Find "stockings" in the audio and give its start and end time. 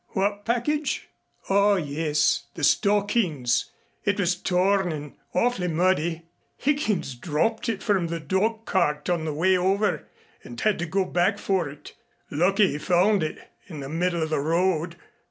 2.63-3.69